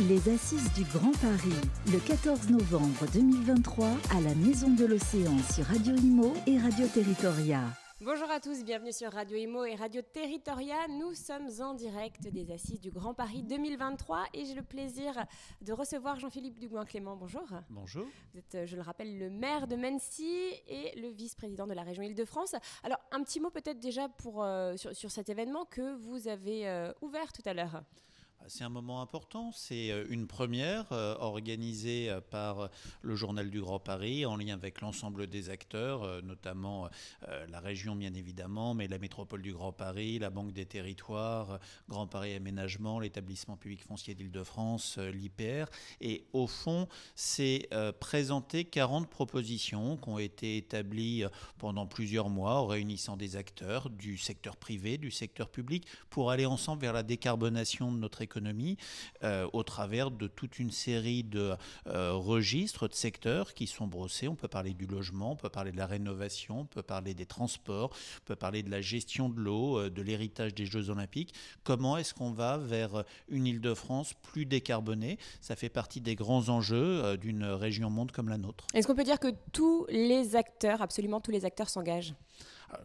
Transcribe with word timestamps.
Les 0.00 0.28
Assises 0.32 0.72
du 0.74 0.84
Grand 0.84 1.10
Paris, 1.20 1.58
le 1.92 1.98
14 1.98 2.50
novembre 2.50 3.04
2023, 3.12 3.88
à 4.14 4.20
la 4.20 4.32
Maison 4.36 4.70
de 4.70 4.84
l'Océan 4.84 5.36
sur 5.52 5.64
Radio 5.64 5.96
Imo 5.96 6.34
et 6.46 6.56
Radio 6.56 6.86
Territoria. 6.86 7.62
Bonjour 8.00 8.30
à 8.30 8.38
tous, 8.38 8.62
bienvenue 8.62 8.92
sur 8.92 9.10
Radio 9.10 9.36
Imo 9.36 9.64
et 9.64 9.74
Radio 9.74 10.00
Territoria. 10.00 10.76
Nous 10.88 11.14
sommes 11.14 11.48
en 11.60 11.74
direct 11.74 12.28
des 12.28 12.52
Assises 12.52 12.80
du 12.80 12.92
Grand 12.92 13.12
Paris 13.12 13.42
2023 13.42 14.26
et 14.34 14.44
j'ai 14.44 14.54
le 14.54 14.62
plaisir 14.62 15.26
de 15.62 15.72
recevoir 15.72 16.20
Jean-Philippe 16.20 16.60
Dugouin-Clément. 16.60 17.16
Bonjour. 17.16 17.48
Bonjour. 17.68 18.06
Vous 18.32 18.38
êtes, 18.38 18.66
je 18.66 18.76
le 18.76 18.82
rappelle, 18.82 19.18
le 19.18 19.30
maire 19.30 19.66
de 19.66 19.74
Mency 19.74 20.30
et 20.68 20.96
le 21.00 21.08
vice-président 21.08 21.66
de 21.66 21.74
la 21.74 21.82
région 21.82 22.04
Île-de-France. 22.04 22.54
Alors, 22.84 23.00
un 23.10 23.24
petit 23.24 23.40
mot 23.40 23.50
peut-être 23.50 23.80
déjà 23.80 24.08
pour, 24.08 24.44
euh, 24.44 24.76
sur, 24.76 24.94
sur, 24.94 25.10
cet 25.10 25.28
événement 25.28 25.64
que 25.64 25.96
vous 25.96 26.28
avez 26.28 26.68
euh, 26.68 26.92
ouvert 27.00 27.32
tout 27.32 27.42
à 27.46 27.52
l'heure. 27.52 27.82
C'est 28.46 28.64
un 28.64 28.70
moment 28.70 29.02
important, 29.02 29.50
c'est 29.52 29.90
euh, 29.90 30.06
une 30.08 30.26
première 30.26 30.90
euh, 30.92 31.14
organisée 31.18 32.08
euh, 32.08 32.20
par 32.20 32.70
le 33.02 33.14
Journal 33.14 33.50
du 33.50 33.60
Grand 33.60 33.78
Paris 33.78 34.24
en 34.24 34.36
lien 34.36 34.54
avec 34.54 34.80
l'ensemble 34.80 35.26
des 35.26 35.50
acteurs, 35.50 36.22
notamment 36.22 36.88
la 37.48 37.60
région 37.60 37.96
bien 37.96 38.14
évidemment, 38.14 38.74
mais 38.74 38.86
la 38.88 38.98
métropole 38.98 39.42
du 39.42 39.52
Grand 39.52 39.72
Paris, 39.72 40.18
la 40.18 40.30
Banque 40.30 40.52
des 40.52 40.66
Territoires, 40.66 41.58
Grand 41.88 42.06
Paris 42.06 42.34
Aménagement, 42.34 43.00
l'établissement 43.00 43.56
public 43.56 43.82
foncier 43.84 44.14
d'Île-de-France, 44.14 44.98
l'IPR. 44.98 45.66
Et 46.00 46.24
au 46.32 46.46
fond, 46.46 46.88
c'est 47.14 47.68
présenter 48.00 48.64
40 48.64 49.08
propositions 49.08 49.96
qui 49.96 50.08
ont 50.08 50.18
été 50.18 50.56
établies 50.56 51.24
pendant 51.58 51.86
plusieurs 51.86 52.28
mois 52.28 52.54
en 52.54 52.66
réunissant 52.66 53.16
des 53.16 53.36
acteurs 53.36 53.90
du 53.90 54.16
secteur 54.18 54.56
privé, 54.56 54.98
du 54.98 55.10
secteur 55.10 55.48
public, 55.48 55.86
pour 56.10 56.30
aller 56.30 56.46
ensemble 56.46 56.82
vers 56.82 56.92
la 56.92 57.02
décarbonation 57.02 57.92
de 57.92 57.98
notre 57.98 58.22
économie 58.22 58.27
économie 58.28 58.76
euh, 59.24 59.48
au 59.54 59.62
travers 59.62 60.10
de 60.10 60.26
toute 60.26 60.58
une 60.58 60.70
série 60.70 61.24
de 61.24 61.54
euh, 61.86 62.12
registres, 62.12 62.86
de 62.86 62.94
secteurs 62.94 63.54
qui 63.54 63.66
sont 63.66 63.86
brossés. 63.86 64.28
On 64.28 64.34
peut 64.34 64.48
parler 64.48 64.74
du 64.74 64.86
logement, 64.86 65.32
on 65.32 65.36
peut 65.36 65.48
parler 65.48 65.72
de 65.72 65.78
la 65.78 65.86
rénovation, 65.86 66.60
on 66.60 66.66
peut 66.66 66.82
parler 66.82 67.14
des 67.14 67.24
transports, 67.24 67.90
on 67.92 68.26
peut 68.26 68.36
parler 68.36 68.62
de 68.62 68.70
la 68.70 68.82
gestion 68.82 69.30
de 69.30 69.40
l'eau, 69.40 69.78
euh, 69.78 69.90
de 69.90 70.02
l'héritage 70.02 70.54
des 70.54 70.66
Jeux 70.66 70.90
olympiques. 70.90 71.32
Comment 71.64 71.96
est-ce 71.96 72.12
qu'on 72.12 72.32
va 72.32 72.58
vers 72.58 73.04
une 73.28 73.46
Île-de-France 73.46 74.12
plus 74.22 74.44
décarbonée? 74.44 75.18
Ça 75.40 75.56
fait 75.56 75.70
partie 75.70 76.02
des 76.02 76.14
grands 76.14 76.50
enjeux 76.50 77.16
d'une 77.16 77.44
région 77.44 77.88
monde 77.88 78.12
comme 78.12 78.28
la 78.28 78.36
nôtre. 78.36 78.66
Est-ce 78.74 78.86
qu'on 78.86 78.94
peut 78.94 79.04
dire 79.04 79.18
que 79.18 79.32
tous 79.52 79.86
les 79.88 80.36
acteurs, 80.36 80.82
absolument 80.82 81.20
tous 81.20 81.30
les 81.30 81.46
acteurs 81.46 81.70
s'engagent? 81.70 82.14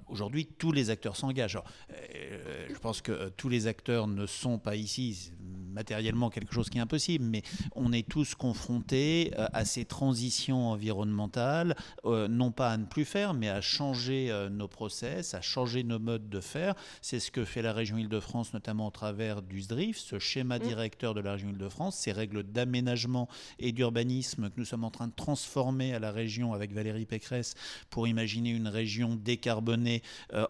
Aujourd'hui, 0.08 0.46
tous 0.46 0.72
les 0.72 0.90
acteurs 0.90 1.18
s'engagent. 1.18 1.60
je 1.90 2.80
pense 2.80 3.02
que 3.02 3.28
tous 3.30 3.50
les 3.50 3.68
acteurs 3.68 4.08
ne 4.08 4.26
sont 4.26 4.58
pas 4.58 4.78
ici 4.78 5.34
matériellement 5.74 6.30
quelque 6.30 6.54
chose 6.54 6.70
qui 6.70 6.78
est 6.78 6.82
impossible, 6.82 7.26
mais 7.26 7.42
on 7.76 7.92
est 7.92 8.08
tous 8.08 8.36
confrontés 8.36 9.34
euh, 9.38 9.48
à 9.54 9.66
ces 9.66 9.86
transitions 9.86 10.70
environnementales, 10.70 11.76
euh, 12.06 12.28
non 12.28 12.52
pas 12.52 12.72
à 12.72 12.78
ne 12.78 12.86
plus 12.86 13.06
faire, 13.06 13.34
mais 13.34 13.50
à 13.50 13.62
changer 13.62 14.32
euh, 14.32 14.50
nos 14.50 14.68
process, 14.68 15.34
à 15.34 15.42
changer 15.42 15.84
nos 15.84 16.00
modes 16.00 16.30
de 16.30 16.40
faire. 16.40 16.76
C'est 17.02 17.20
ce 17.20 17.32
que 17.32 17.44
fait 17.44 17.62
la 17.62 17.74
région 17.74 17.98
Île-de-France, 17.98 18.54
notamment 18.54 18.88
au 18.88 18.92
travers 18.92 19.42
du 19.42 19.62
SDRIF, 19.62 19.98
ce 19.98 20.20
schéma 20.20 20.60
mmh. 20.60 20.62
directeur 20.62 21.14
de 21.14 21.22
la 21.22 21.34
région 21.34 21.50
Île-de-France, 21.50 21.98
ces 21.98 22.12
règles 22.12 22.44
d'aménagement 22.44 23.28
et 23.60 23.72
d'urbanisme 23.72 24.50
que 24.50 24.56
nous 24.58 24.66
sommes 24.66 24.84
en 24.84 24.92
train 24.92 25.08
de 25.08 25.14
transformer 25.14 25.94
à 25.94 26.00
la 26.00 26.12
région 26.12 26.54
avec 26.54 26.72
Valérie 26.72 27.06
Pécresse 27.06 27.56
pour 27.90 28.08
imaginer 28.08 28.52
une 28.52 28.68
région 28.68 29.16
décarbonée 29.16 30.02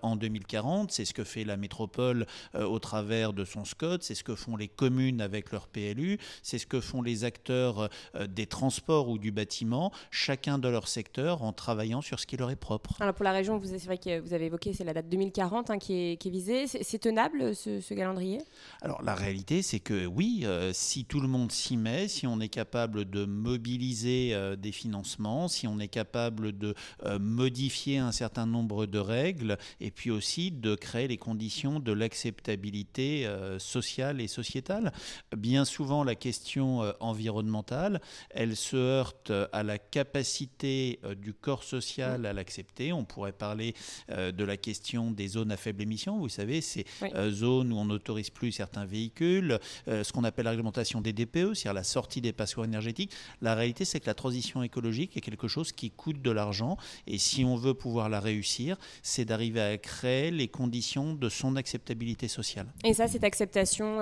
en 0.02 0.16
2040. 0.16 0.92
C'est 0.92 1.06
ce 1.06 1.14
que 1.14 1.24
fait 1.24 1.44
la 1.44 1.58
métropole 1.58 2.26
au 2.54 2.80
travers 2.80 3.34
de 3.34 3.46
son 3.46 3.66
SCOT, 3.66 4.00
c'est 4.02 4.16
ce 4.16 4.24
que 4.24 4.36
font 4.36 4.56
les 4.56 4.68
communes 4.68 5.13
avec 5.22 5.52
leur 5.52 5.68
PLU, 5.68 6.18
c'est 6.42 6.58
ce 6.58 6.66
que 6.66 6.80
font 6.80 7.02
les 7.02 7.24
acteurs 7.24 7.90
euh, 8.16 8.28
des 8.28 8.46
transports 8.46 9.10
ou 9.10 9.18
du 9.18 9.32
bâtiment, 9.32 9.92
chacun 10.12 10.58
de 10.58 10.68
leur 10.68 10.88
secteur 10.88 11.44
en 11.44 11.54
travaillant 11.54 12.02
sur 12.02 12.20
ce 12.20 12.26
qui 12.26 12.38
leur 12.38 12.52
est 12.52 12.56
propre. 12.56 12.96
Alors 13.00 13.14
pour 13.14 13.26
la 13.26 13.32
région, 13.32 13.62
c'est 13.64 13.86
vrai 13.86 13.98
que 13.98 14.20
vous 14.20 14.34
avez 14.34 14.46
évoqué, 14.46 14.74
c'est 14.74 14.84
la 14.84 14.94
date 14.94 15.10
2040 15.10 15.70
hein, 15.70 15.78
qui, 15.78 15.94
est, 15.94 16.18
qui, 16.18 16.28
est, 16.30 16.32
visée. 16.32 16.68
C'est 16.68 17.00
tenable 17.00 17.56
ce, 17.56 17.94
calendrier? 17.94 18.40
Alors 18.82 19.02
la 19.02 19.16
réalité, 19.16 19.62
c'est 19.62 19.80
que 19.80 20.06
oui, 20.06 20.42
euh, 20.44 20.72
si 20.74 21.06
tout 21.06 21.20
le 21.20 21.28
monde 21.28 21.52
s'y 21.52 21.78
met, 21.78 22.08
si 22.08 22.28
on 22.28 22.40
est 22.40 22.50
capable 22.50 23.06
de 23.10 23.26
mobiliser 23.26 24.34
euh, 24.34 24.56
des 24.56 24.72
financements, 24.72 25.48
si 25.48 25.68
on 25.68 25.80
est 25.80 25.88
capable 25.88 26.58
de 26.58 26.76
modifier 27.20 27.98
un 27.98 28.12
certain 28.12 28.46
nombre 28.46 28.86
de 28.86 29.00
règles, 29.00 29.58
et 29.80 29.92
puis 29.92 30.12
aussi 30.12 30.52
de 30.52 30.76
créer 30.76 31.08
les 31.08 31.18
conditions 31.18 31.80
de 31.80 31.92
l'acceptabilité 31.92 33.28
sociale 33.58 34.22
et 34.22 34.28
sociétale, 34.28 34.92
bien 35.36 35.66
souvent 35.66 36.04
la 36.04 36.16
question 36.16 36.84
euh, 36.84 36.92
environnementale, 37.00 38.02
elle 38.30 38.56
se 38.56 38.76
heurte 38.76 39.32
euh, 39.32 39.48
à 39.52 39.64
la 39.64 39.78
capacité 39.78 41.00
euh, 41.04 41.16
du 41.16 41.34
corps 41.34 41.64
social 41.64 42.26
à 42.26 42.34
l'accepter. 42.34 42.94
On 42.94 43.06
pourrait 43.06 43.32
parler 43.32 43.74
de 44.10 44.44
la 44.44 44.58
question 44.58 45.12
des 45.12 45.28
zones 45.28 45.52
à 45.52 45.58
faible 45.58 45.82
émission. 45.82 46.18
Vous 46.18 46.30
savez, 46.30 46.62
ces 46.62 46.86
zones 47.30 47.72
où 47.74 47.78
on 47.78 47.86
n'autorise 47.86 48.30
plus 48.30 48.52
certains 48.52 48.86
véhicules, 48.86 49.60
ce 49.88 50.12
qu'on 50.12 50.24
appelle 50.24 50.46
la 50.46 50.52
réglementation 50.52 51.02
des 51.02 51.14
DPE, 51.14 51.54
c'est-à-dire 51.54 51.74
la 51.74 51.84
sortie 51.84 52.22
des 52.22 52.34
passoires 52.34 52.66
énergétiques. 52.66 53.12
La 53.42 53.56
réalité, 53.56 53.86
c'est 53.86 54.00
que 54.00 54.06
la 54.06 54.14
transition 54.14 54.64
écologique 54.64 55.16
est 55.18 55.22
quelque 55.22 55.48
chose 55.48 55.72
qui 55.72 55.92
coûte 55.92 56.22
de 56.22 56.32
l'argent. 56.32 56.78
Et 57.08 57.18
si 57.18 57.44
on 57.46 57.56
veut 57.56 57.74
pouvoir 57.74 58.10
la 58.10 58.20
réussir, 58.20 58.78
c'est 59.02 59.26
d'arriver 59.26 59.62
à 59.62 59.78
créer 59.78 60.32
les 60.32 60.48
conditions 60.48 61.14
de 61.14 61.30
son 61.30 61.56
acceptabilité 61.56 62.28
sociale. 62.28 62.68
Et 62.84 62.94
ça, 62.94 63.08
cette 63.08 63.24
acceptation 63.24 63.98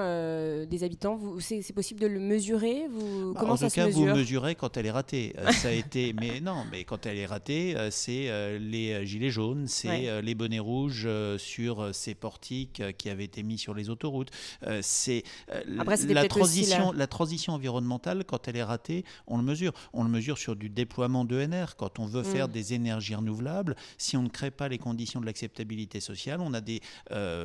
des 0.66 0.84
habitants 0.84 0.91
habitants 0.92 1.20
C'est 1.40 1.74
possible 1.74 2.00
de 2.02 2.08
le 2.08 2.20
mesurer 2.20 2.88
vous, 2.90 3.34
bah, 3.34 3.40
Comment 3.40 3.54
en 3.54 3.58
ça 3.58 3.70
tout 3.70 3.76
cas, 3.76 3.88
vous 3.88 4.06
mesurez 4.06 4.56
quand 4.56 4.76
elle 4.76 4.86
est 4.86 4.92
ratée. 4.92 5.34
Euh, 5.38 5.52
ça 5.52 5.70
a 5.70 5.72
été, 5.72 6.14
mais 6.20 6.42
non, 6.42 6.66
mais 6.72 6.84
quand 6.84 7.06
elle 7.06 7.18
est 7.18 7.26
ratée, 7.26 7.78
euh, 7.78 7.90
c'est 7.92 8.30
euh, 8.30 8.60
les 8.60 9.06
gilets 9.06 9.30
jaunes, 9.30 9.68
c'est 9.68 10.22
les 10.22 10.36
bonnets 10.36 10.60
rouges 10.60 11.08
sur 11.38 11.94
ces 11.94 12.16
portiques 12.16 12.82
qui 12.98 13.10
avaient 13.10 13.24
été 13.24 13.44
mis 13.44 13.58
sur 13.58 13.74
les 13.74 13.90
autoroutes. 13.90 14.32
c'est 14.82 15.24
la 15.66 16.28
transition, 16.28 16.92
la... 16.92 17.08
transition 17.08 17.54
environnementale 17.54 18.24
quand 18.26 18.48
elle 18.48 18.58
est 18.58 18.64
ratée, 18.64 19.06
on 19.28 19.38
le 19.38 19.44
mesure. 19.44 19.74
On 19.94 20.04
le 20.04 20.10
mesure 20.10 20.38
sur 20.38 20.56
du 20.56 20.70
déploiement 20.70 21.26
d'ENR. 21.26 21.76
Quand 21.78 22.00
on 22.00 22.06
veut 22.06 22.24
faire 22.24 22.48
mm. 22.48 22.52
des 22.52 22.74
énergies 22.74 23.16
renouvelables, 23.16 23.76
si 23.98 24.18
on 24.18 24.24
ne 24.24 24.30
crée 24.30 24.52
pas 24.52 24.68
les 24.68 24.78
conditions 24.78 25.22
de 25.22 25.26
l'acceptabilité 25.26 26.00
sociale, 26.00 26.42
on 26.42 26.54
a 26.54 26.62
des 26.62 26.82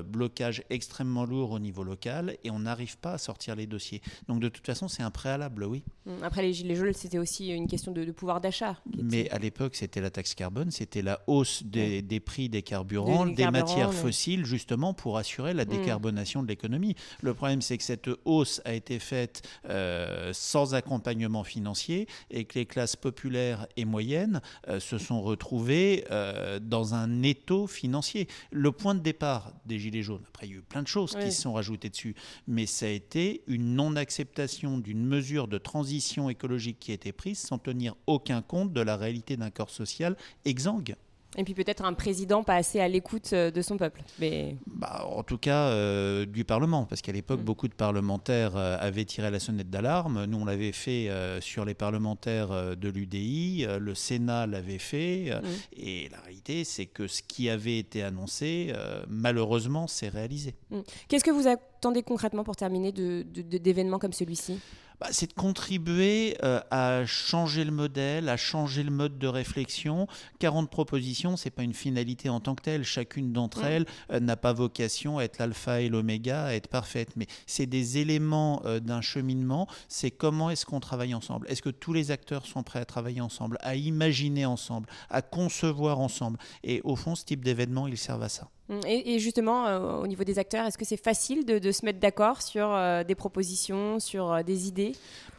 blocages 0.04 0.62
extrêmement 0.70 1.24
lourds 1.24 1.52
au 1.52 1.58
niveau 1.58 1.84
local 1.84 2.36
et 2.44 2.50
on 2.50 2.60
n'arrive 2.60 2.98
pas 2.98 3.14
à 3.14 3.18
sortir 3.18 3.35
les 3.56 3.66
dossiers. 3.66 4.00
Donc 4.28 4.40
de 4.40 4.48
toute 4.48 4.66
façon, 4.66 4.88
c'est 4.88 5.02
un 5.02 5.10
préalable, 5.10 5.64
oui. 5.64 5.82
Hum, 6.06 6.22
après, 6.22 6.42
les 6.42 6.52
gilets 6.52 6.74
jaunes, 6.74 6.92
c'était 6.92 7.18
aussi 7.18 7.48
une 7.48 7.66
question 7.66 7.92
de, 7.92 8.10
pouvoir 8.10 8.40
d'achat. 8.40 8.76
Mais 9.02 9.28
à 9.30 9.38
l'époque, 9.38 9.76
c'était 9.76 10.00
la 10.00 10.10
taxe 10.10 10.34
carbone, 10.34 10.70
c'était 10.70 11.02
la 11.02 11.20
hausse 11.26 11.62
des, 11.64 12.02
prix 12.24 12.48
des 12.48 12.62
carburants, 12.62 13.26
des, 13.26 13.50
matières 13.50 13.92
fossiles, 13.92 14.44
justement 14.44 14.94
pour 14.94 15.18
assurer 15.18 15.54
la 15.54 15.62
hum. 15.62 15.68
décarbonation 15.68 16.42
de 16.42 16.48
l'économie. 16.48 16.94
Le 17.20 17.34
problème, 17.34 17.62
c'est 17.62 17.78
que 17.78 17.84
cette 17.84 18.08
hausse 18.24 18.60
a 18.64 18.72
été 18.72 18.98
faite 18.98 19.42
euh, 19.68 20.30
sans 20.32 20.74
accompagnement 20.74 21.44
financier 21.44 22.06
et 22.30 22.44
que 22.44 22.58
les 22.58 22.66
classes 22.66 22.96
populaires 22.96 23.66
et 23.76 23.84
moyennes 23.84 24.40
euh, 24.68 24.80
se 24.80 24.98
sont 24.98 25.20
retrouvées 25.22 26.04
euh, 26.10 26.58
dans 26.60 26.94
un 26.94 27.22
étau 27.22 27.66
financier. 27.66 28.28
Le 28.50 28.72
point 28.72 28.94
de 28.94 29.00
départ 29.00 29.52
des 29.64 29.78
Gilets 29.78 30.02
jaunes, 30.02 30.24
après 30.28 30.46
il 30.46 30.52
y 30.52 30.54
a 30.54 30.58
eu 30.58 30.62
plein 30.62 30.82
de 30.82 30.88
choses 30.88 31.16
qui 31.16 31.32
se 31.32 31.42
sont 31.42 31.52
rajoutées 31.52 31.90
dessus, 31.90 32.14
mais 32.46 32.66
ça 32.66 32.86
a 32.86 32.90
été 32.90 33.25
une 33.46 33.74
non-acceptation 33.74 34.78
d'une 34.78 35.04
mesure 35.04 35.48
de 35.48 35.58
transition 35.58 36.28
écologique 36.30 36.78
qui 36.78 36.90
a 36.92 36.94
été 36.94 37.12
prise 37.12 37.38
sans 37.38 37.58
tenir 37.58 37.94
aucun 38.06 38.42
compte 38.42 38.72
de 38.72 38.80
la 38.80 38.96
réalité 38.96 39.36
d'un 39.36 39.50
corps 39.50 39.70
social 39.70 40.16
exsangue. 40.44 40.96
Et 41.36 41.44
puis 41.44 41.54
peut-être 41.54 41.84
un 41.84 41.92
président 41.92 42.42
pas 42.42 42.54
assez 42.54 42.80
à 42.80 42.88
l'écoute 42.88 43.30
euh, 43.32 43.50
de 43.50 43.62
son 43.62 43.76
peuple. 43.76 44.02
Mais... 44.18 44.56
Bah, 44.66 45.06
en 45.06 45.22
tout 45.22 45.38
cas, 45.38 45.68
euh, 45.68 46.24
du 46.24 46.44
Parlement, 46.44 46.84
parce 46.84 47.02
qu'à 47.02 47.12
l'époque, 47.12 47.40
mm. 47.40 47.44
beaucoup 47.44 47.68
de 47.68 47.74
parlementaires 47.74 48.56
euh, 48.56 48.76
avaient 48.80 49.04
tiré 49.04 49.30
la 49.30 49.38
sonnette 49.38 49.68
d'alarme. 49.68 50.24
Nous, 50.24 50.38
on 50.38 50.44
l'avait 50.44 50.72
fait 50.72 51.10
sur 51.40 51.64
les 51.64 51.74
parlementaires 51.74 52.76
de 52.76 52.88
l'UDI, 52.88 53.66
le 53.78 53.94
Sénat 53.94 54.46
l'avait 54.46 54.78
fait, 54.78 55.30
mm. 55.30 55.46
et 55.76 56.08
la 56.10 56.20
réalité, 56.20 56.64
c'est 56.64 56.86
que 56.86 57.06
ce 57.06 57.22
qui 57.22 57.48
avait 57.48 57.78
été 57.78 58.02
annoncé, 58.02 58.72
malheureusement, 59.08 59.86
s'est 59.86 60.08
réalisé. 60.08 60.54
Mm. 60.70 60.80
Qu'est-ce 61.08 61.24
que 61.24 61.30
vous 61.30 61.48
attendez 61.48 62.02
concrètement 62.02 62.44
pour 62.44 62.56
terminer 62.56 62.92
d'événements 62.92 63.96
de, 63.96 64.02
comme 64.02 64.12
celui-ci? 64.12 64.58
Bah, 65.00 65.08
c'est 65.10 65.28
de 65.28 65.32
contribuer 65.34 66.36
euh, 66.42 66.60
à 66.70 67.04
changer 67.04 67.64
le 67.64 67.70
modèle, 67.70 68.28
à 68.28 68.36
changer 68.36 68.82
le 68.82 68.90
mode 68.90 69.18
de 69.18 69.26
réflexion. 69.26 70.06
40 70.38 70.70
propositions, 70.70 71.36
c'est 71.36 71.50
pas 71.50 71.62
une 71.62 71.74
finalité 71.74 72.28
en 72.28 72.40
tant 72.40 72.54
que 72.54 72.62
telle. 72.62 72.84
Chacune 72.84 73.32
d'entre 73.32 73.64
elles 73.64 73.84
euh, 74.10 74.20
n'a 74.20 74.36
pas 74.36 74.52
vocation 74.52 75.18
à 75.18 75.24
être 75.24 75.38
l'alpha 75.38 75.80
et 75.80 75.88
l'oméga, 75.88 76.44
à 76.44 76.54
être 76.54 76.68
parfaite. 76.68 77.10
Mais 77.16 77.26
c'est 77.46 77.66
des 77.66 77.98
éléments 77.98 78.62
euh, 78.64 78.80
d'un 78.80 79.02
cheminement. 79.02 79.68
C'est 79.88 80.10
comment 80.10 80.50
est-ce 80.50 80.64
qu'on 80.64 80.80
travaille 80.80 81.14
ensemble 81.14 81.46
Est-ce 81.50 81.62
que 81.62 81.70
tous 81.70 81.92
les 81.92 82.10
acteurs 82.10 82.46
sont 82.46 82.62
prêts 82.62 82.80
à 82.80 82.84
travailler 82.86 83.20
ensemble, 83.20 83.58
à 83.60 83.76
imaginer 83.76 84.46
ensemble, 84.46 84.88
à 85.10 85.20
concevoir 85.20 86.00
ensemble? 86.00 86.38
Et 86.64 86.80
au 86.84 86.96
fond, 86.96 87.14
ce 87.14 87.24
type 87.24 87.44
d'événements, 87.44 87.86
ils 87.86 87.98
servent 87.98 88.22
à 88.22 88.28
ça. 88.28 88.48
Hum, 88.68 88.80
et, 88.86 89.18
justement, 89.18 90.00
au 90.00 90.06
niveau 90.06 90.24
des 90.24 90.38
acteurs, 90.38 90.66
est-ce 90.66 90.78
que 90.78 90.84
c'est 90.84 90.96
facile 90.96 91.44
de, 91.44 91.72
se 91.72 91.84
mettre 91.84 92.00
d'accord 92.00 92.42
sur 92.42 92.76
des 93.06 93.14
propositions, 93.14 94.00
sur 94.00 94.42
des 94.44 94.66
idées? 94.66 94.92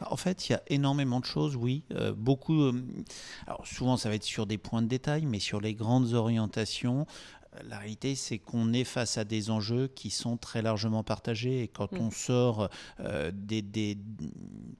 En 0.06 0.16
fait, 0.16 0.48
il 0.48 0.52
y 0.52 0.54
a 0.54 0.62
énormément 0.68 1.20
de 1.20 1.24
choses, 1.24 1.56
oui. 1.56 1.82
beaucoup. 2.16 2.72
souvent, 3.64 3.96
ça 3.96 4.08
va 4.08 4.14
être 4.14 4.24
sur 4.24 4.46
des 4.46 4.58
points 4.58 4.82
de 4.82 4.88
détail, 4.88 5.26
mais 5.26 5.40
sur 5.40 5.60
les 5.60 5.74
grandes 5.74 6.14
orientations, 6.14 7.06
la 7.66 7.78
réalité, 7.78 8.14
c'est 8.14 8.38
qu'on 8.38 8.72
est 8.72 8.84
face 8.84 9.18
à 9.18 9.24
des 9.24 9.50
enjeux 9.50 9.88
qui 9.88 10.10
sont 10.10 10.36
très 10.36 10.62
largement 10.62 11.02
partagés. 11.02 11.62
Et 11.62 11.68
quand 11.68 11.92
mm. 11.92 12.00
on 12.00 12.10
sort 12.10 12.68
euh, 13.00 13.30
des, 13.32 13.98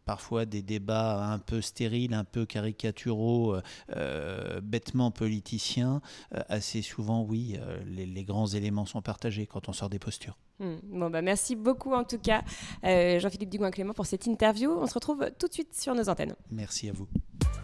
parfois 0.04 0.46
des 0.46 0.62
débats 0.62 1.24
un 1.32 1.38
peu 1.38 1.60
stériles, 1.60 2.14
un 2.14 2.24
peu 2.24 2.46
caricaturaux, 2.46 3.56
euh, 3.96 4.60
bêtement 4.60 5.10
politiciens, 5.10 6.00
euh, 6.34 6.40
assez 6.48 6.82
souvent, 6.82 7.22
oui, 7.22 7.56
les, 7.86 8.24
grands 8.24 8.46
éléments 8.46 8.84
sont 8.84 9.00
partagés 9.00 9.46
quand 9.46 9.68
on 9.68 9.72
sort 9.72 9.88
des 9.88 9.98
postures. 9.98 10.36
Mm. 10.58 10.74
Bon, 10.84 11.10
bah, 11.10 11.22
merci 11.22 11.56
beaucoup 11.56 11.94
en 11.94 12.04
tout 12.04 12.18
cas, 12.18 12.42
Jean-Philippe 12.82 13.50
Dugoin-Clément, 13.50 13.94
pour 13.94 14.06
cette 14.06 14.26
interview. 14.26 14.70
On 14.70 14.86
se 14.86 14.94
retrouve 14.94 15.30
tout 15.38 15.48
de 15.48 15.52
suite 15.52 15.74
sur 15.74 15.94
nos 15.94 16.08
antennes. 16.08 16.34
Merci 16.50 16.88
à 16.88 16.92
vous. 16.92 17.08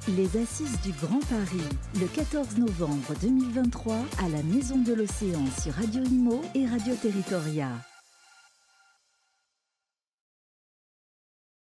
Les 0.09 0.37
Assises 0.37 0.79
du 0.83 0.93
Grand 0.93 1.21
Paris, 1.31 1.65
le 1.99 2.07
14 2.07 2.59
novembre 2.59 3.15
2023, 3.23 3.97
à 4.19 4.29
la 4.29 4.43
Maison 4.43 4.77
de 4.77 4.93
l'Océan 4.93 5.43
sur 5.63 5.73
Radio 5.73 6.03
Imo 6.05 6.43
et 6.55 6.67
Radio 6.67 6.95
Territoria. 6.95 7.69